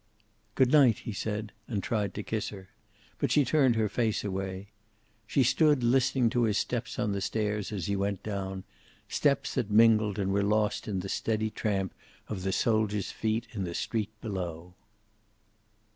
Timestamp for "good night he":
0.55-1.13